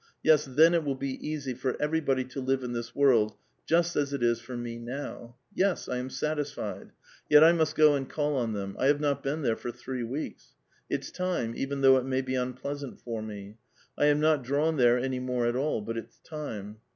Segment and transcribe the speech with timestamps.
[0.23, 3.35] Yes, then it will be easy for everybody to live in this world,
[3.67, 5.35] just as it is for me now.
[5.53, 6.91] Yes, I am satisfied;
[7.29, 8.75] yet I must go and call on them.
[8.79, 10.55] I have not been there for three weeks;
[10.89, 13.57] it's time, even though it may be unpleasant for me.
[13.95, 16.77] I am not drawn there any more at all; but it's time.